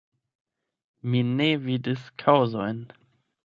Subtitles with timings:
[1.11, 2.85] Mi ne vidis kaŭzojn.